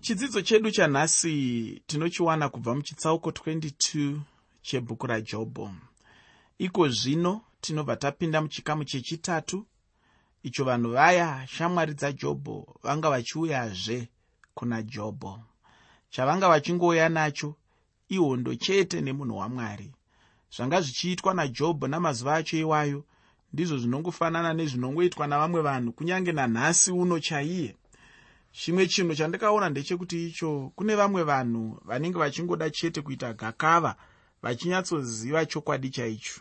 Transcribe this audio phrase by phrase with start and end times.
[0.00, 4.20] chidzidzo chedu chanhasi tinochiwana kubva muchitsauko 22
[4.62, 5.70] chebhuku rajobho
[6.58, 9.66] iko zvino tinobva tapinda muchikamu chechitatu.
[10.42, 14.08] Icho vanhu vaya shamwari dzajobho vanga vachiuyazve
[14.54, 15.40] kuna jobho
[16.10, 17.54] chavanga vachingouya nacho
[18.08, 19.92] ihondo chete nemunhu wamwari.
[20.56, 23.04] Zvanga zvichiitwa najobho namazuva acho iwayo
[23.52, 27.76] ndizvo zvinongofanana nezvinongoitwa navamwe vanhu kunyange nanhasi uno chaiye
[28.52, 33.96] chimwe chinhu chandikaona ndechekuti icho kune vamwe vanhu vanenge vachingoda chete kuita gakava
[34.42, 36.40] vachinyatsoziva chokwadi chaicho.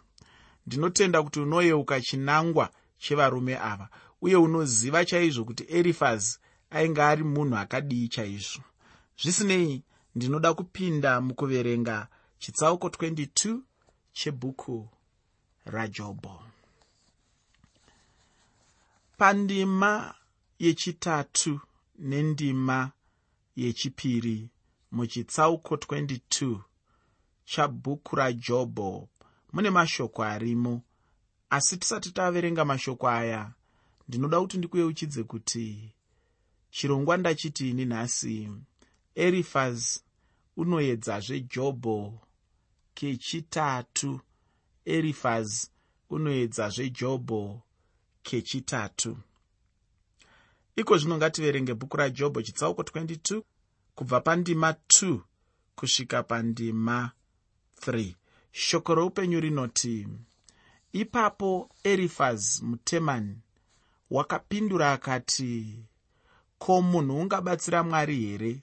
[0.68, 3.90] Ndinotenda kuti unoyeuka chinangwa chevarume ava
[4.22, 8.64] uye unoziva chaizvo kuti erifazi ainge ari munhu akadii chaizvo.
[9.22, 9.84] Zvisinei
[10.16, 12.08] ndinoda kupinda mukuverenga
[12.40, 13.60] chitsauko 22
[14.14, 14.88] chebhuku
[15.66, 16.44] rajobho
[19.18, 20.16] pandima
[20.60, 21.60] yechitatu
[22.00, 22.92] nendima
[23.56, 24.50] yechipiri
[24.92, 26.60] muchitsauko 22
[27.46, 29.10] chabhuku rajobho
[29.54, 30.82] mune mashoko arimo
[31.50, 33.54] asi tisati taverenga mashoko aya
[34.08, 35.94] ndinoda kuti ndikuyeuchidze kuti
[36.72, 38.52] chirongwa ndachitini nhasi
[39.16, 39.98] erifaz
[40.58, 42.20] unoedzazve jobho
[42.94, 44.20] kechitatu
[44.86, 45.68] erifaz
[46.10, 47.62] unoedzazve jobho
[48.24, 49.18] kechitatu
[50.80, 53.42] iko zvino ngativerenge bhuku rajobho chitsauko 22
[53.96, 55.20] kubva pandima 2
[55.76, 57.12] kusvika pandima
[57.88, 58.16] 3
[58.52, 60.08] shoko roupenyu rinoti
[60.94, 63.38] ipapo erifaz mutemani
[64.10, 65.80] wakapindura akati
[66.58, 68.62] ko munhu ungabatsira mwari here?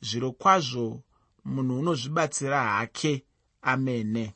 [0.00, 1.02] Zviro kwazvo
[1.44, 3.24] munhu unozvibatsira hake.
[3.62, 4.34] Amene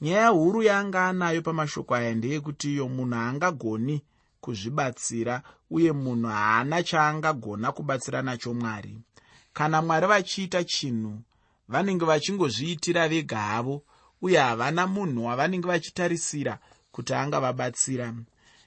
[0.00, 4.02] nyaya huru yaanga anayo pamashoko aya ndeyekuti iyo munhu haangagoni
[4.40, 8.98] kuzvibatsira uye munhu haana chaangagona kubatsira nacho mwari.
[9.52, 11.20] Kana mwari vachiita chinhu
[11.68, 13.82] vanenge vachingozviitira vega havo
[14.22, 16.58] uye havana munhu wavanenge vachitarisira
[16.92, 18.14] kuti angavabatsira.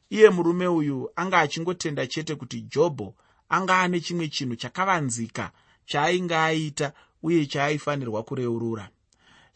[0.09, 3.15] Iye murume uyu anga achingotenda chete kuti jobho
[3.49, 5.51] anga ane chimwe chinhu chakavanzika
[5.85, 6.93] chaainge aita
[7.23, 8.89] uye chaaifanirwa kureurura.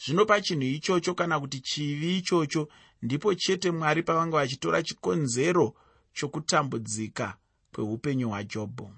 [0.05, 2.67] Zvino pachinhu ichocho kana kuti chivi ichocho
[3.01, 5.73] ndipo chete mwari pavanga vachitora chikonzero
[6.17, 7.27] chokutambudzika
[7.73, 8.91] kweupenyu hwajobho.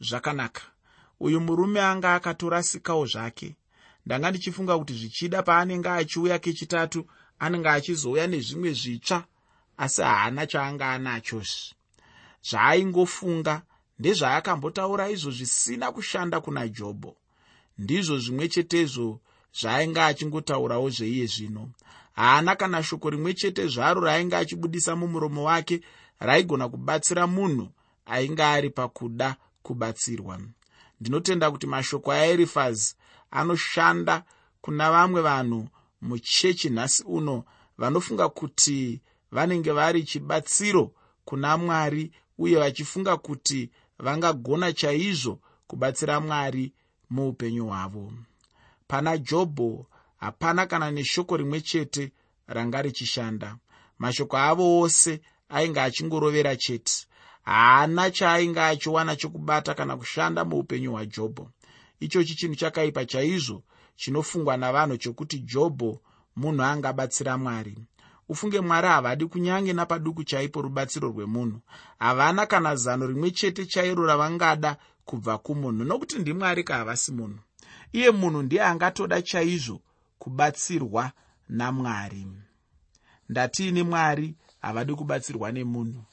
[0.00, 0.62] Zvakanaka.
[1.20, 3.56] Uyu murume anga akatorasikawo zvake.
[4.06, 7.06] Ndanga ndichifunga kuti zvichida paanenge achiuya kechitatu
[7.38, 9.24] anenge achizouya nezvimwe zvitsva
[9.76, 11.74] asi haana chaanga anachozvi
[12.48, 13.62] zvaaingofunga
[13.98, 17.16] ndezvaakambotaura izvo zvisina kushanda kuna jobho.
[17.78, 19.20] Ndizvo zvimwe chetezvo
[19.60, 21.70] zvaainge achingotaurawo zveiye zvino.
[22.12, 25.80] Haana kana shoko rimwe chete zvaro raainge achibudisa mumuromo wake
[26.18, 27.68] raigona kubatsira munhu
[28.06, 30.40] ainge ari pakuda kubatsirwa.
[31.00, 32.94] Ndinotenda kuti mashoko aerifazi
[33.30, 34.24] anoshanda
[34.60, 35.68] kuna vamwe vanhu
[36.02, 37.44] muchechi nhasi uno
[37.78, 39.00] vanofunga kuti
[39.32, 40.92] vanenge vari chibatsiro
[41.24, 46.72] kuna mwari uye vachifunga kuti vangagona chaizvo kubatsira mwari
[47.10, 48.12] muupenyu hwavo.
[48.86, 49.86] Pana jobho
[50.16, 52.12] hapana kana neshoko rimwe chete
[52.46, 53.56] ranga richishanda.
[53.98, 57.06] Mashoko avo ose ainge achingorovera chete.
[57.42, 61.50] Haana chaainge achiwana chokubata kana kushanda muupenyu hwajobho.
[62.00, 63.62] Ichochi chinhu chakaipa chaizvo
[63.96, 66.00] chinofungwa navanhu chokuti jobho
[66.36, 67.78] munhu angabatsira mwari.
[68.28, 71.60] Ufunge mwari havadi kunyange napaduku chaipo rubatsiro rwemunhu.
[71.98, 77.38] Havana kana zano rimwe chete chairo ravangada kubva kumunhu nokuti ndimwari kahavasi munhu.
[77.92, 79.80] Iye munhu ndiye angatoda chaizvo
[80.18, 81.12] kubatsirwa
[81.48, 82.26] namwari
[83.28, 86.04] ndatiini mwari havadi kubatsirwa nemunhu.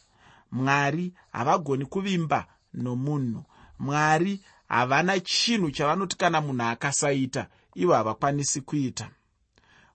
[0.52, 3.44] Mwari havagoni kuvimba nomunhu.
[3.80, 9.10] Mwari havana chinhu chavanoti kana munhu akasaita ivo havakwanisi kuita.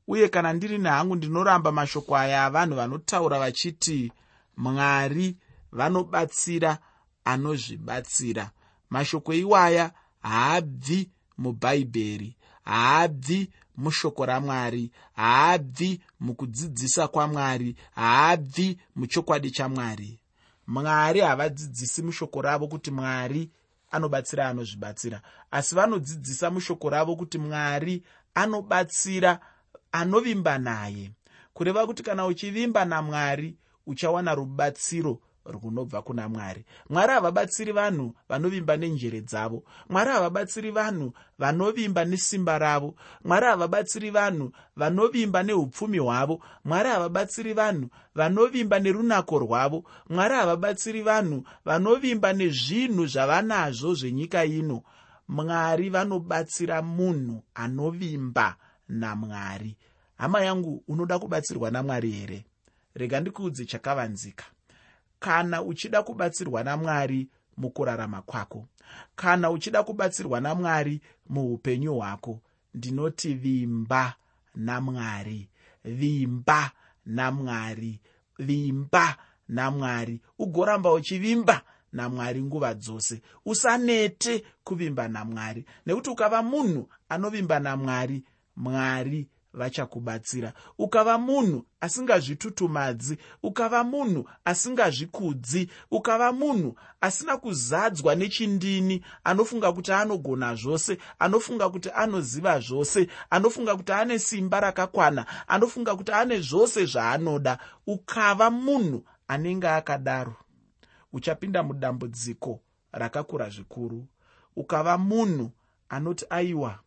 [0.08, 4.12] Uye kana ndiri nehangu ndinoramba mashoko aya avanhu vanotaura vachiti
[4.56, 5.36] mwari
[5.72, 6.78] vanobatsira
[7.24, 8.50] anozvibatsira.
[8.90, 13.50] Mashoko iwaya haabvi mubhaibheri haabvi
[13.80, 20.18] mushoko ramwari haabvi mukudzidzisa kwamwari haabvi muchokwadi chamwari.
[20.66, 23.50] Mwari havadzidzisi mushoko ravo kuti mwari
[23.90, 28.02] anobatsira anozvibatsira asi vanodzidzisa mushoko ravo kuti mwari
[28.34, 29.40] anobatsira
[29.92, 31.10] anovimba naye.
[31.54, 33.56] Kureva kuti kana uchivimba namwari
[33.86, 35.20] uchawana rubatsiro
[35.52, 36.64] runobva kuna mwari.
[36.90, 39.62] Mwari havabatsiri vanhu vanovimba nenjere dzavo.
[39.88, 42.94] Mwari havabatsiri vanhu vanovimba nesimba ravo.
[43.24, 46.42] Mwari havabatsiri vanhu vanovimba neupfumi hwavo.
[46.64, 49.84] Mwari havabatsiri vanhu vanovimba nerunako rwavo.
[50.08, 54.82] Mwari havabatsiri vanhu vanovimba nezvinhu zvavanazvo zvenyika ino.
[55.28, 58.56] Mwari vanobatsira munhu anovimba
[58.88, 59.76] namwari.
[60.16, 62.44] Hama yangu unoda kubatsirwa namwari here?
[62.94, 64.44] Rega ndikuudze chakavanzika
[65.20, 68.66] kana uchida kubatsirwa namwari mukurarama kwako.
[69.16, 72.40] Kana uchida kubatsirwa namwari muupenyu hwako
[72.74, 74.14] ndinoti vimba
[74.54, 75.48] namwari.
[75.84, 76.70] Vimba
[77.06, 78.00] namwari.
[78.38, 79.16] Vimba
[79.48, 80.20] namwari.
[80.38, 81.62] Ugoramba uchivimba
[81.92, 83.22] namwari nguva dzose.
[83.46, 85.64] Usanete kuvimba namwari.
[85.86, 88.24] Nekuti ukava munhu anovimba namwari
[88.56, 90.52] mwari vachakubatsira.
[90.78, 100.98] Ukava munhu asingazvitutumadzi ukava munhu asingazvikudzi ukava munhu asina kuzadzwa nechindini anofunga kuti anogona zvose
[101.18, 107.58] anofunga kuti anoziva zvose anofunga kuti ane simba rakakwana anofunga kuti ane zvose zvaanoda.
[107.86, 110.36] Ukava munhu anenge akadaro
[111.12, 112.60] uchapinda mudambudziko
[112.92, 114.06] rakakura zvikuru.
[114.56, 115.50] Ukava munhu
[115.88, 116.78] anoti aiwa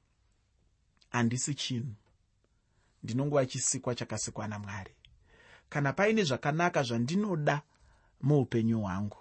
[1.09, 1.93] handisi chinhu
[3.03, 4.91] ndinongova chisikwa chakasikwa namwari.
[5.69, 7.61] Kana paine zvakanaka zvandinoda
[8.21, 9.17] muupenyu hwangu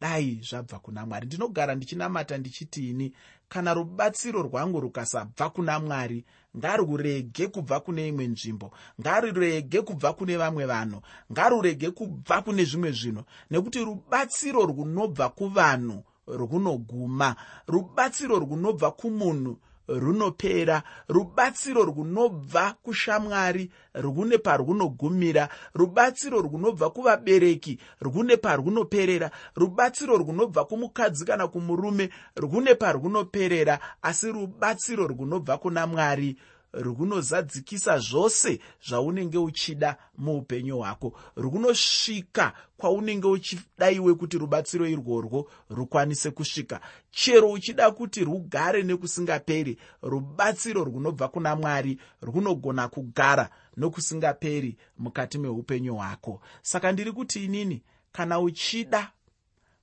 [0.00, 1.26] dai zvabva kuna mwari.
[1.26, 3.12] Ndinogara ndichinamata ndichitiini
[3.48, 6.24] kana rubatsiro rwangu rukasabva kuna mwari
[6.56, 11.02] ngarurege kubva kune imwe nzvimbo ngarurege kubva kune vamwe vanhu
[11.32, 17.36] ngarurege kubva kune zvimwe zvinhu nekuti rubatsiro runobva kuvanhu runoguma
[17.66, 30.16] rubatsiro runobva kumunhu runopera rubatsiro runobva kushamwari rune parunogumira rubatsiro runobva kuvabereki rune parunoperera rubatsiro
[30.16, 36.36] runobva kumukadzi kana kumurume rune parunoperera asi rubatsiro runobva kuna mwari
[36.74, 41.18] runozadzikisa zvose zvaunenge uchida muupenyu hwako.
[41.36, 46.80] Runosvika kwaunenge uchidaiwe kuti rubatsiro irworwo rukwanise kusvika.
[47.10, 56.40] Chero uchida kuti rugare nekusingaperi rubatsiro runobva kuna mwari runogona kugara nokusingaperi mukati meupenyu hwako.
[56.62, 57.82] Saka ndiri kuti inini
[58.12, 59.10] kana uchida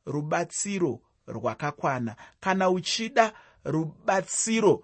[0.06, 3.34] rubatsiro rwakakwana kana uchida
[3.64, 4.84] rubatsiro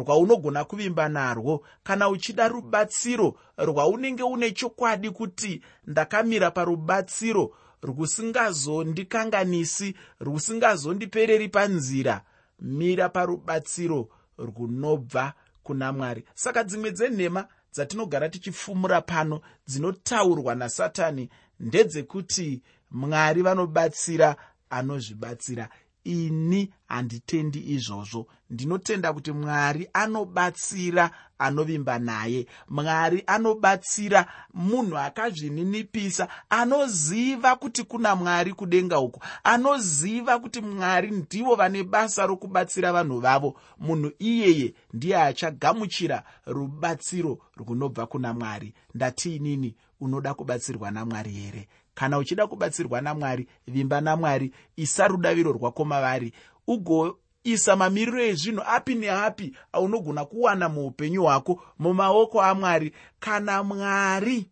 [0.00, 1.64] rwaunogona kuvimba narwo.
[1.82, 7.52] Kana uchida rubatsiro rwaunenge une chokwadi kuti ndakamira parubatsiro
[7.82, 12.22] rwusingazondikanganisi rwusingazondipereri panzira
[12.60, 14.08] mira parubatsiro
[14.38, 15.32] rwunobva
[15.62, 16.24] kuna mwari.
[16.34, 21.28] Saka dzimwe dzenhema dzatinogara tichifumura pano dzinotaurwa nasatani
[21.60, 24.36] ndedzekuti mwari vanobatsira
[24.70, 25.68] anozvibatsira
[26.04, 28.26] ini handitendi izvozvo.
[28.50, 32.46] Ndinotenda kuti mwari anobatsira anovimba naye.
[32.68, 41.82] Mwari anobatsira munhu akazvininipisa anoziva kuti kuna mwari kudenga uko anoziva kuti mwari ndivo vane
[41.84, 43.60] basa rokubatsira vanhu vavo.
[43.78, 48.74] Munhu iyeye ndiye achagamuchira rubatsiro runobva kuna mwari.
[48.94, 51.68] Ndatiinini unoda kubatsirwa namwari here
[52.00, 56.32] kana uchida kubatsirwa namwari vimba namwari isa rudaviro rwako mavari.
[56.66, 62.94] Ugoisa mamiriro ezvinhu api neapi aunogona kuwana muupenyu hwako mumaoko amwari.
[63.20, 64.50] Kana mwari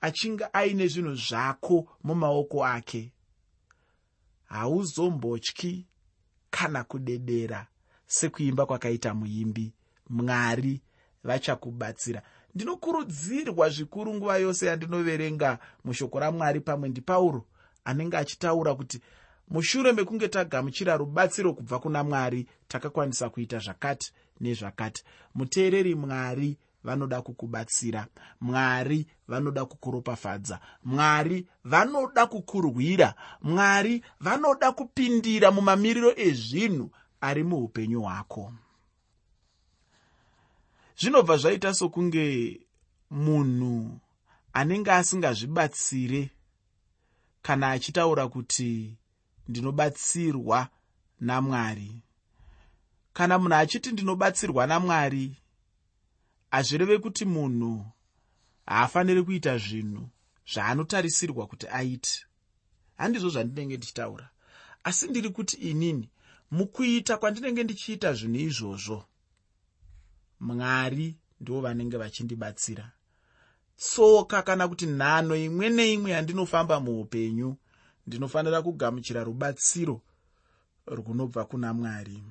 [0.00, 3.12] achinge aine zvinhu zvako mumaoko ake
[4.44, 5.86] hauzombotyi
[6.50, 7.66] kana kudedera
[8.06, 9.72] sekuimba kwakaita muimbi.
[10.10, 10.80] Mwari
[11.24, 12.22] vachakubatsira
[12.54, 17.44] ndinokurudzirwa zvikuru nguva yose yandinoverenga mushoko ramwari pamwe ndipauro
[17.84, 19.00] anenge achitaura kuti
[19.50, 25.04] mushure mekunge tagamuchira rubatsiro kubva kuna mwari takakwanisa kuita zvakati nezvakati.
[25.34, 28.06] Muteereri mwari vanoda kukubatsira
[28.40, 36.90] mwari vanoda kukuropafadza mwari vanoda kukurwira mwari vanoda kupindira mumamiriro ezvinhu
[37.20, 38.52] ari muupenyu hwako
[41.00, 42.60] zvinobva zvaita sokunge
[43.10, 44.00] munhu
[44.52, 46.30] anenge asingazvibatsire
[47.42, 48.96] kana achitaura kuti
[49.48, 50.68] ndinobatsirwa
[51.20, 52.02] namwari.
[53.12, 55.36] Kana munhu achiti ndinobatsirwa namwari
[56.50, 57.86] hazvireve kuti munhu
[58.66, 60.08] haafaniri kuita zvinhu
[60.52, 62.26] zvaanotarisirwa kuti aite.
[62.96, 64.30] Handizvo zvandinenge ndichitaura.
[64.84, 66.10] Asi ndiri kuti inini
[66.50, 69.07] mukuita kwandinenge ndichiita zvinhu izvozvo
[70.40, 72.90] mwari ndivo vanenge vachindibatsira.
[73.76, 77.56] Tsoka kana kuti nhano imwe neimwe yandinofamba muupenyu
[78.06, 80.00] ndinofanira kugamuchira rubatsiro
[80.86, 82.22] runobva kuna mwari.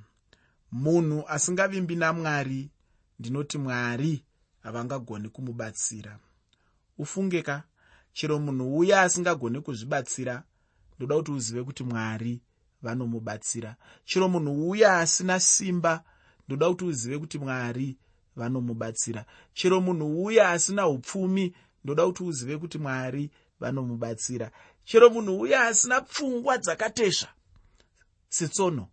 [0.71, 2.69] Munhu asingavimbi namwari
[3.19, 4.25] ndinoti mwari
[4.63, 6.19] havangagoni kumubatsira.
[6.97, 7.63] Ufungeka
[8.13, 10.43] chero munhu uya asingagoni kuzvibatsira
[10.97, 12.41] ndoda kuti uzive kuti mwari
[12.81, 13.75] vanomubatsira.
[14.05, 16.03] Chero munhu uya asina simba
[16.47, 17.97] ndoda kuti uzive kuti mwari
[18.35, 19.25] vanomubatsira.
[19.53, 24.51] Chero munhu uya asina upfumi ndoda kuti uzive kuti mwari vanomubatsira.
[24.85, 27.27] Chero munhu uya asina pfungwa dzakatesva
[28.29, 28.87] setsono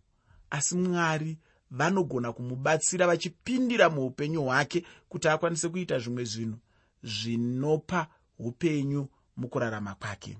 [0.49, 1.37] asi mwari
[1.71, 6.57] vanogona kumubatsira vachipindira muupenyu hwake kuti akwanise kuita zvimwe zvinhu
[7.03, 8.07] zvinopa
[8.39, 9.07] upenyu
[9.37, 10.37] mukurarama kwake.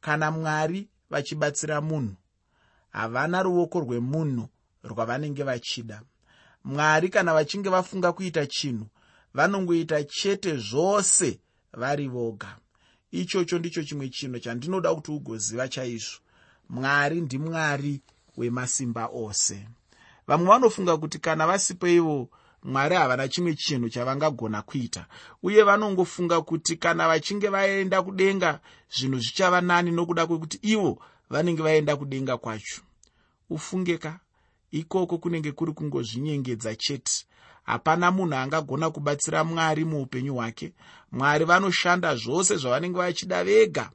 [0.00, 2.14] Kana mwari vachibatsira munhu
[2.90, 4.48] havana ruoko rwemunhu
[4.84, 6.02] rwavanenge vachida
[6.64, 8.86] mwari kana vachinge vafunga kuita chinhu
[9.34, 11.40] vanongoita chete zvose
[11.72, 12.56] vari voga.
[13.10, 16.18] Ichocho ndicho chimwe chinhu chandinoda kuti ugoziva chaizvo.
[16.68, 18.00] Mwari ndimwari
[18.36, 19.68] wemasimba ose.
[20.26, 22.28] Vamwe vanofunga kuti kana vasipo ivo
[22.62, 25.06] mwari havana chimwe chinhu chavangagona kuita.
[25.42, 28.60] Uye vanongofunga kuti kana vachinge vaenda kudenga
[28.96, 32.82] zvinhu zvichava nani nokuda kwekuti ivo vanenge vaenda kudenga kwacho.
[33.50, 34.20] Ufungeka
[34.70, 37.26] ikoko kunenge kuri kungozvinyengedza chete.
[37.62, 40.72] Hapana munhu angagona kubatsira mwari muupenyu hwake.
[41.12, 43.90] Mwari vanoshanda zvose zvavanenge vachida vega.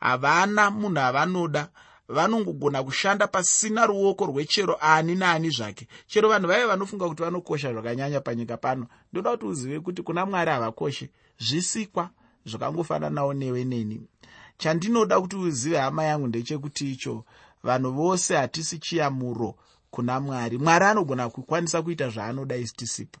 [0.00, 1.68] Havana munhu avanoda.
[2.08, 5.88] Vanongogona kushanda pasina ruoko rwechero ani naani zvake.
[6.06, 8.86] Chero vanhu vaive vanofunga kuti vanokosha zvakanyanya panyika pano.
[9.12, 12.10] Ndoda kuti uzive kuti kuna mwari havakoshe zvisikwa
[12.46, 14.00] zvakangofananawo newe neni.
[14.58, 17.24] Chandinoda kuti uzive hama yangu ndechekuti icho.
[17.62, 19.54] Vanhu vose hatisi chiyamuro
[19.94, 20.58] kuna mwari.
[20.58, 23.20] Mwari anogona kukwanisa kuita zvaanoda isi tisipo.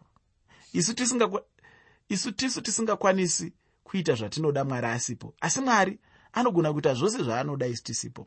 [2.08, 3.52] Isu tisu tisingakwanisi
[3.84, 5.34] kuita zvatinoda mwari asipo.
[5.40, 5.98] Asi mwari
[6.32, 8.26] anogona kuita zvose zvaanoda isi tisipo.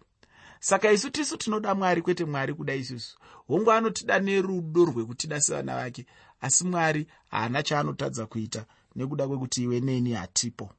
[0.60, 3.18] Saka isu tisu tinoda mwari kwete mwari kuda isusu.
[3.48, 6.06] Hongu anotida nerudo rwekutida sevana vake
[6.42, 10.70] asi mwari haana chaanotadza kuita nekuda kwekuti iwe neni hatipo.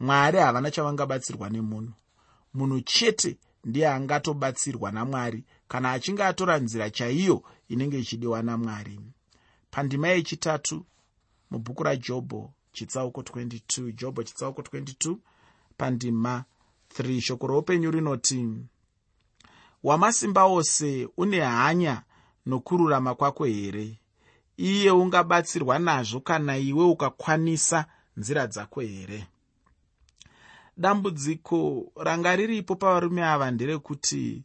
[0.00, 1.92] Mwari havana chavangabatsirwa nemunhu.
[2.54, 9.00] Munhu chete ndiye angatobatsirwa namwari kana achinge atora nzira chaiyo inenge ichidiwa namwari.
[9.70, 10.86] Pandima yechitatu
[11.50, 15.16] mubhuku rajobho chitsauko 22 jobho chitsauko 22
[15.76, 16.44] pandima
[16.98, 18.48] 3 shoko roupenyu rinoti
[19.82, 22.02] wamasimba ose une hanya
[22.46, 23.98] nokururama kwako here?
[24.56, 29.26] Iye ungabatsirwa nazvo kana iwe ukakwanisa nzira dzako here?
[30.76, 34.42] Dambudziko ranga riripo pavarume ava nderekuti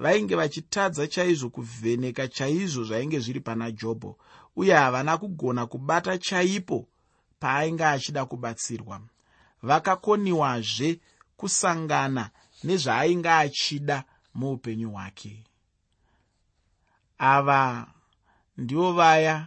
[0.00, 4.16] vainge vachitadza chaizvo kuvheneka chaizvo zvainge zviri pana jobho
[4.56, 6.88] uye havana kugona kubata chaipo
[7.40, 9.00] paainge achida kubatsirwa.
[9.62, 11.00] Vakakoniwazve
[11.36, 12.30] kusangana
[12.64, 14.04] nezvaainge achida
[14.34, 15.44] muupenyu hwake.
[17.18, 17.86] Ava
[18.56, 19.46] ndivo vaya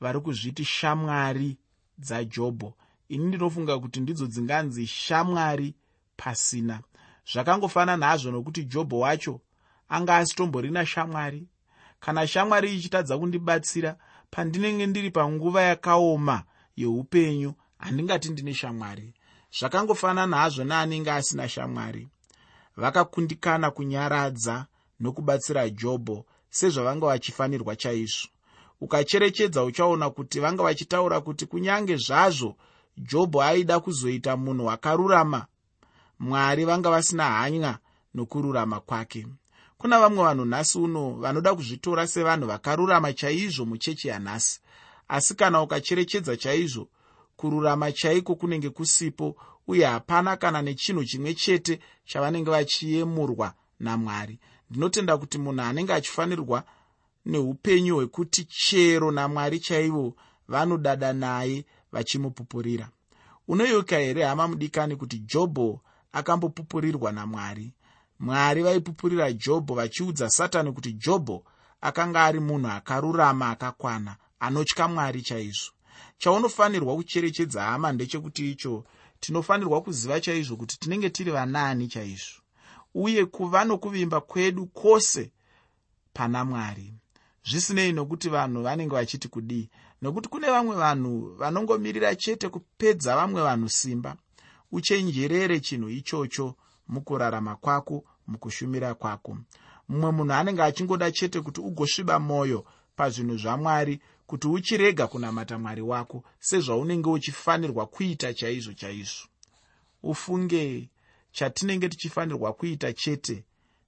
[0.00, 1.56] vari kuzviti shamwari
[1.98, 2.74] dzajobho
[3.08, 5.74] ini ndinofunga kuti ndidzo dzinganzi shamwari
[6.16, 6.80] pasina.
[7.32, 9.40] Zvakangofanana hazvo nokuti jobho wacho
[9.88, 11.48] anga asitomborina shamwari
[12.00, 13.96] kana shamwari ichitadza kundibatsira
[14.30, 16.42] pandinenge ndiri panguva yakaoma
[16.76, 19.14] yeupenyu handingati ndine shamwari.
[19.58, 22.08] Zvakangofanana hazvo neanenge asina shamwari.
[22.76, 24.66] Vakakundikana kunyaradza
[25.00, 28.28] nokubatsira jobho sezvavanga vachifanirwa chaizvo.
[28.80, 32.56] Ukacherechedza uchaona kuti vanga vachitaura kuti kunyange zvazvo
[32.98, 35.46] jobho aida kuzoita munhu akarurama
[36.18, 37.78] mwari vanga vasina hanya
[38.14, 39.26] nokururama kwake
[39.78, 44.60] kuna vamwe vanhu nhasi uno vanoda kuzvitora sevanhu vakarurama chaizvo muchechi yanhasi.
[45.08, 46.88] Asi kana ukacherechedza chaizvo
[47.36, 54.38] kururama chaiko kunenge kusipo uye hapana kana nechinhu chimwe chete chavanenge vachiyemurwa namwari.
[54.70, 56.64] Ndinotenda kuti munhu anenge achifanirwa
[57.26, 60.14] neupenyu hwekuti chero namwari chaivo
[60.48, 62.88] vanodada naye vachimupupurira.
[63.48, 65.80] Unoyeuka here hama mudikani kuti jobho
[66.12, 67.72] akambopupurirwa namwari
[68.20, 71.44] mwari vaipupurira jobho vachiudza satani kuti jobho
[71.80, 75.72] akanga ari munhu akarurama akakwana anotya mwari chaizvo.
[76.18, 78.84] Chaunofanirwa kucherechedza hama ndechekuti icho
[79.20, 82.40] tinofanirwa kuziva chaizvo kuti tinenge tiri vanaani chaizvo.
[82.94, 85.32] Uye kuva nokuvimba kwedu kwose
[86.12, 86.94] pana mwari.
[87.50, 89.68] Zvisinei nokuti vanhu vanenge vachiti kudii
[90.02, 94.16] nokuti kune vamwe vanhu vanongomirira chete kupedza vamwe vanhu simba.
[94.72, 96.54] Uchenjerere chinhu ichocho
[96.88, 99.36] mukurarama kwako mukushumira kwako.
[99.88, 102.64] Mumwe munhu anenge achingoda chete kuti ugosviba mwoyo
[102.96, 109.26] pazvinhu zvamwari kuti uchirega kunamata mwari wako sezvaunenge uchifanirwa kuita chaizvo chaizvo.
[110.02, 110.88] Ufunge
[111.32, 113.44] chatinenge tichifanirwa kuita chete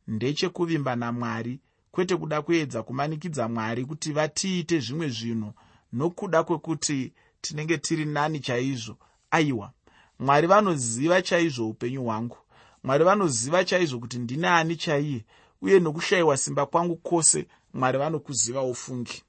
[0.09, 5.53] ndechekuvimba namwari kwete kuda kuedza kumanikidza mwari kuti vatiite zvimwe zvinhu
[5.93, 8.97] nokuda kwekuti tinenge tiri nani chaizvo.
[9.31, 9.73] Aiwa
[10.19, 12.37] mwari vanoziva chaizvo upenyu hwangu
[12.85, 15.25] mwari vanoziva chaizvo kuti ndine ani chaiye
[15.63, 19.23] uye nokushayiwa simba kwangu kwose mwari vanokuziva ufungi.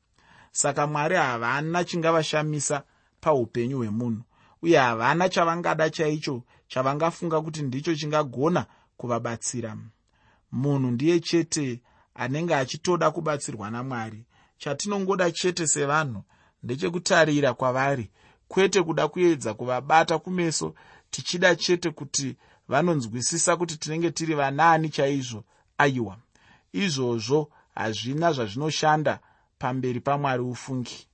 [0.52, 2.84] Saka mwari havana chingavashamisa
[3.22, 4.22] paupenyu hwemunhu
[4.62, 8.66] uye havana chavangada chaicho chavangafunga kuti ndicho chingagona
[8.98, 9.78] kuvabatsira.
[10.52, 11.82] Munhu ndiye chete
[12.16, 14.26] anenge achitoda kubatsirwa namwari
[14.58, 16.24] chatinongoda chete sevanhu
[16.64, 18.10] ndechekutarira kwavari
[18.48, 20.74] kwete kuda kuedza kuvabata kumeso
[21.10, 22.38] tichida chete kuti
[22.72, 25.44] vanonzwisisa kuti tinenge tiri vanaani chaizvo
[25.78, 26.18] aiwa
[26.74, 29.20] izvozvo hazvina zvazvinoshanda
[29.60, 31.08] pamberi pamwari ufungi.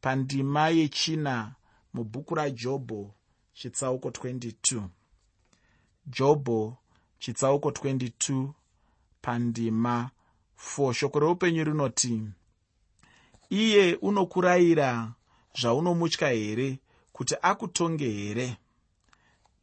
[0.00, 1.54] Pandima yechina
[1.94, 3.14] mubhuku rajobho
[3.54, 4.82] chitsauko 22
[6.06, 6.76] jobho
[7.18, 8.48] chitsauko 22
[9.22, 10.10] pandima
[10.76, 12.22] 4 shoko reupenyu rinoti
[13.50, 15.12] iye unokurayira
[15.60, 16.78] zvaunomutya here
[17.12, 18.56] kuti akutonge here?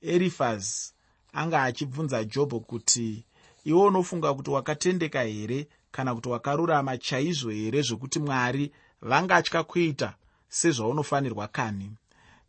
[0.01, 0.93] Erifazi
[1.33, 3.25] anga achibvunza jobho kuti
[3.65, 8.71] iwe unofunga kuti wakatendeka here kana kuti wakarurama chaizvo here zvokuti mwari
[9.01, 10.13] vangatya kuita
[10.50, 11.91] sezvaunofanirwa kani?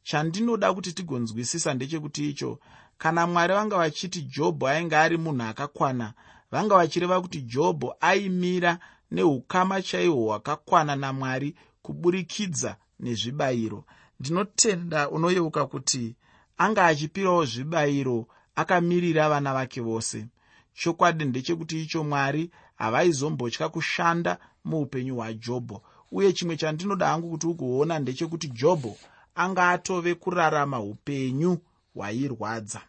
[0.02, 2.58] Chandinoda kuti tigonzwisisa ndechekuti icho
[2.98, 6.12] kana mwari vanga vachiti jobho ainge ari munhu akakwana
[6.50, 8.78] vanga vachireva kuti jobho aimira
[9.10, 13.84] neukama chaihwo hwakakwana namwari kuburikidza nezvibayiro
[14.20, 16.14] ndinotenda unoyeuka kuti
[16.58, 20.26] anga achipirawo zvibayiro akamirira vana vake vose.
[20.74, 25.82] Chokwadi ndechekuti icho mwari havaizombotya kushanda muupenyu hwajobho.
[26.12, 28.96] Uye chimwe chandinoda hangu kuti ugoona ndechekuti jobho
[29.34, 31.58] anga atove kurarama upenyu
[31.94, 32.80] hwairwadza.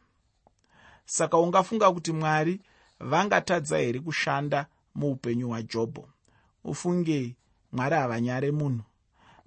[1.05, 2.61] Saka ungafunga kuti mwari
[2.99, 4.65] vangatadza here kushanda
[4.95, 6.09] muupenyu hwajobho?
[6.63, 7.35] Ufunge
[7.71, 8.83] mwari havanyare munhu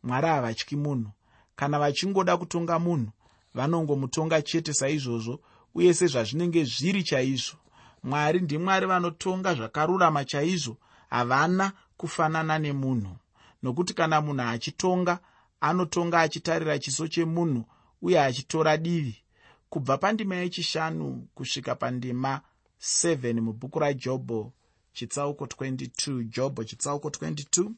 [0.02, 1.10] mwari havatyi munhu.
[1.56, 3.10] Kana vachingoda kutonga munhu
[3.54, 5.40] vanongomutonga chete saizvozvo
[5.74, 7.56] uye sezvazvinenge zviri chaizvo
[8.02, 10.76] mwari ndimwari vanotonga zvakarurama chaizvo
[11.10, 13.16] havana kufanana nemunhu.
[13.62, 15.18] Nokuti kana munhu achitonga
[15.60, 17.64] anotonga achitarira chiso chemunhu
[18.02, 19.16] uye achitora divi.
[19.70, 22.40] Kubva pandima yechishanu kusvika pandima
[22.80, 24.52] 7 mubhuku rajobho
[24.92, 27.70] chitsauko 22 jobho chitsauko 22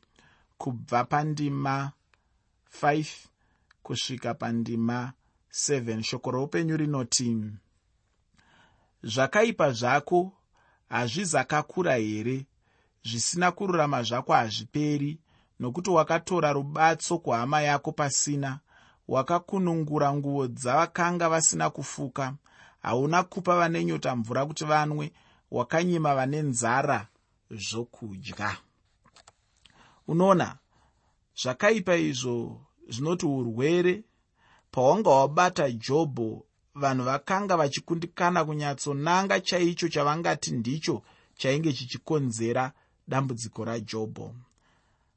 [0.58, 1.92] kubva pandima
[2.82, 3.06] 5
[3.82, 5.12] kusvika pandima
[5.52, 7.36] 7 shoko roupenyu rinoti
[9.06, 10.32] zvakaipa zvako
[10.88, 12.46] hazvizakakura here?
[13.04, 15.18] Zvisina kururama zvako hazviperi
[15.60, 18.60] nokuti wakatora rubatso kuhama yako pasina.
[19.08, 22.34] Wakakunungura nguo dzavakanga vasina kufuka.
[22.82, 25.12] Hauna kupa vane nyota mvura kuti vanwe
[25.50, 27.06] wakanyima vane nzara
[27.50, 28.56] zvokudya.
[30.08, 30.56] Unoona
[31.42, 34.04] zvakaipa izvo zvinoti urwere.
[34.70, 36.45] Pawanga wabata jobho
[36.80, 41.02] vanhu vakanga vachikundikana kunyatsonanga chaicho chavangati ndicho
[41.36, 42.72] chainge chichikonzera
[43.08, 44.34] dambudziko rajobho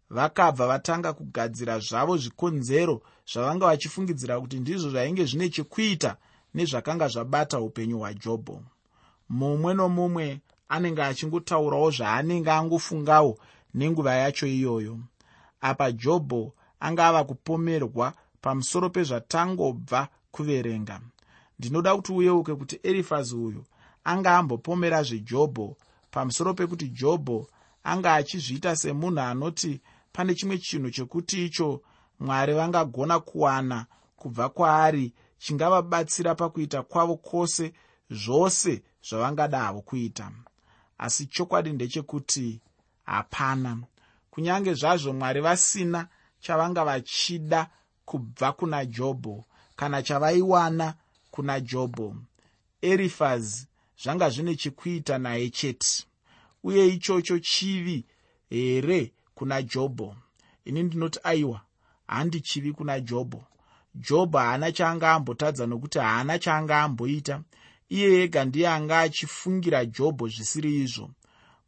[0.10, 6.12] vakabva vatanga kugadzira zvavo zvikonzero zvavanga vachifungidzira kuti ndizvo zvainge zvine chekuita
[6.54, 8.56] nezvakanga zvabata upenyu hwajobho
[9.30, 10.26] mumwe nomumwe
[10.69, 13.38] anenge achingotaurawo zvaanenge angofungawo
[13.74, 15.00] nenguva yacho iyoyo.
[15.62, 21.02] Apa jobho anga ava kupomerwa pamusoro pezvatangobva kuverenga
[21.60, 23.65] ndinoda kuti uyeuke kuti erifazi uyu
[24.04, 25.78] anga ambopomera zvejobho.
[26.12, 27.48] Pamusoro pekuti jobho
[27.84, 29.82] anga achizviita semunhu anoti
[30.13, 31.82] pane chimwe chinhu chekuti icho
[32.19, 37.74] mwari vangagona kuwana kubva kwaari chingavabatsira pakuita kwavo kwose
[38.10, 40.32] zvose zvavangada havo kuita.
[40.98, 42.62] Asi chokwadi ndechekuti
[43.06, 43.78] hapana.
[44.32, 46.08] Kunyange zvazvo mwari vasina
[46.39, 47.69] chavanga vachida
[48.06, 49.45] kubva kuna jobho
[49.76, 50.93] kana chavaiwana
[51.39, 52.15] kuna jobho
[52.82, 53.67] erifazi
[54.04, 56.06] zvanga zvine chekuita naye chete
[56.63, 58.06] uye ichocho chivi
[58.49, 60.15] here kuna jobho
[60.65, 61.62] ini ndinoti aiwa
[62.08, 63.43] handi chivi kuna jobho
[63.95, 67.41] jobho haana chaanga ambotadza nokuti haana chaanga amboita
[67.89, 71.10] iye ega ndiye anga achifungira jobho zvisiri izvo.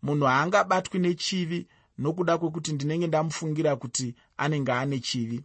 [0.04, 5.42] Munhu haangabatwi nechivi nokuda kwekuti ndinenge ndamufungira kuti anenge ane chivi.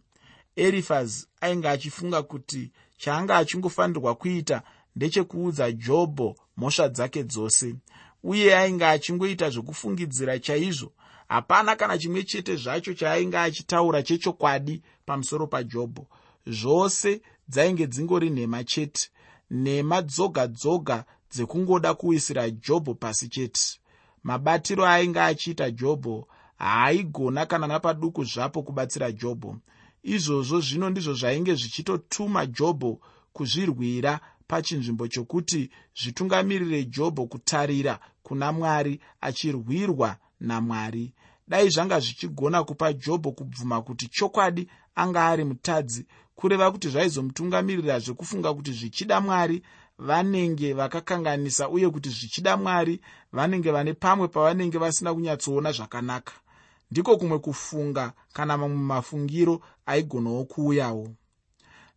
[0.55, 4.61] Erifaz ainge achifunga kuti chaanga achingofanirwa kuita
[4.95, 7.75] ndechekuudza jobho mhosva dzake dzose.
[8.23, 10.91] Uye ainge achingoita zvokufungidzira chaizvo
[11.27, 16.07] hapana kana chimwe chete zvacho chaainge achitaura chechokwadi pamusoro pajobho.
[16.47, 19.09] Zvose dzainge dzingori nhema chete
[19.51, 23.79] nhema dzoga dzoga dzekungoda kuwisira jobho pasi chete.
[24.23, 29.55] Mabatiro ainge achiita jobho haaigona kana napaduku zvapo kubatsira jobho
[30.03, 32.99] izvozvo zvino ndizvo zvainge zvichitotuma jobho
[33.33, 41.13] kuzvirwira pachinzvimbo chokuti zvitungamirire jobho kutarira kuna mwari achirwirwa namwari
[41.47, 46.05] dai zvanga zvichigona kupa jobho kubvuma kuti chokwadi anga ari mutadzi
[46.35, 49.63] kureva kuti zvaizomutungamiririra zvekufunga kuti zvichida mwari
[49.97, 56.33] vanenge vakakanganisa uye kuti zvichida mwari vanenge vane pamwe pavanenge vasina kunyatsoona zvakanaka
[56.91, 61.09] ndiko kumwe kufunga kana mamwe mafungiro aigonawo kuuyawo.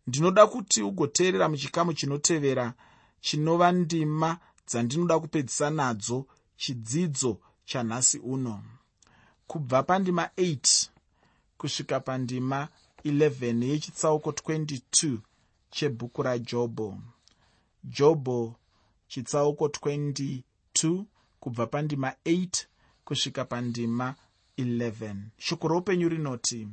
[0.07, 2.73] Ndinoda kuti ugoteerera muchikamu chinotevera
[3.21, 6.25] chinova ndima dzandinoda kupedzisa nadzo
[6.57, 8.63] chidzidzo chanhasi uno.
[9.47, 10.89] Kubva pandima 8
[11.57, 12.67] kusvika pandima
[13.05, 15.17] 11 yechitsauko 22
[15.69, 16.97] chebhuku rajobho.
[17.83, 18.55] Jobho
[19.07, 21.03] chitsauko 22
[21.39, 22.65] kubva pandima 8
[23.05, 24.30] kusvika pandima 11
[25.37, 26.67] shoko roupenyu rinoti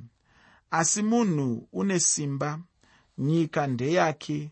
[0.71, 2.61] asi munhu une simba
[3.19, 4.51] nyika ndeyake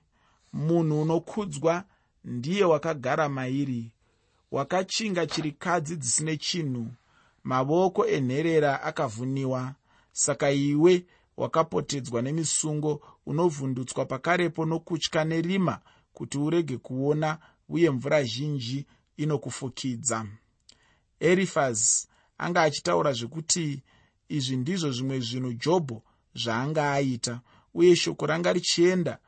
[0.53, 1.85] munhu unokudzwa
[2.25, 3.92] ndiye wakagara mairi
[4.51, 6.87] wakachinga chirikadzi dzisine chinhu
[7.44, 9.75] mavoko enherera akavhuniwa.
[10.12, 11.05] Saka iwe
[11.37, 15.81] wakapotedzwa nemisungo unovhundutswa pakarepo nokutya nerima
[16.12, 20.27] kuti urege kuona uye mvura zhinji inokufukidza.
[21.20, 23.83] Erifazi anga achitaura zvekuti
[24.29, 26.03] izvi ndizvo zvimwe zvinhu jobho
[26.35, 27.40] zvaanga aita
[27.75, 29.18] uye shoko ranga richienda.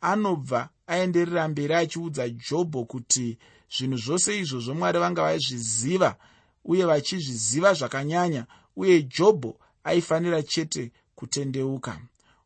[0.00, 3.38] Anobva aenderera mberi achiudza jobho kuti
[3.76, 6.16] zvinhu zvose izvozvo mwari vanga vaizviziva
[6.64, 8.46] uye vachizviziva zvakanyanya
[8.76, 12.00] uye jobho aifanira chete kutendeuka.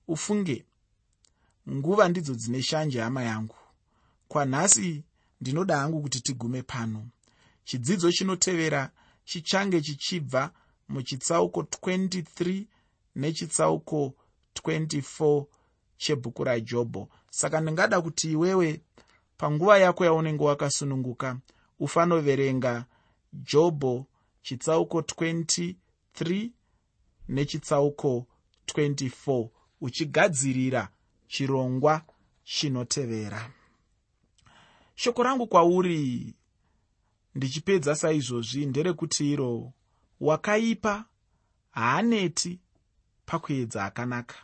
[0.09, 0.65] Ufunge
[1.69, 3.57] nguva ndidzo dzine shanje hama yangu.
[4.29, 5.03] Kwanhasi
[5.41, 7.07] ndinoda hangu kuti tigume pano.
[7.65, 8.91] Chidzidzo chinotevera
[9.29, 10.51] chichange chichibva
[10.89, 12.65] muchitsauko 23
[13.15, 14.15] nechitsauko
[14.65, 15.45] 24
[15.97, 18.81] chebhuku rajobho saka ndingada kuti iwewe
[19.37, 21.39] panguva yako yaunenge wakasununguka
[21.79, 22.85] ufanoverenga
[23.33, 24.07] jobho
[24.43, 26.51] chitsauko 23
[27.29, 28.27] nechitsauko
[28.67, 29.49] 24
[29.81, 30.89] uchigadzirira
[31.27, 32.03] chirongwa
[32.45, 33.51] chinotevera.
[34.95, 36.35] Shoko rangu kwauri
[37.39, 39.73] ndichipedza saizvozvi nderekuti iro
[40.21, 41.05] wakaipa
[41.71, 42.61] haaneti
[43.27, 44.37] pakuedza akanaka.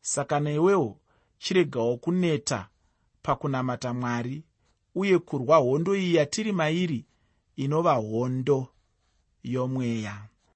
[0.00, 1.00] Saka newewo
[1.38, 2.68] chiregawo kuneta
[3.22, 4.44] pakunamata mwari
[4.94, 7.06] uye kurwa hondo iyi yatiri mairi
[7.56, 8.68] inova hondo
[9.42, 10.28] yomweya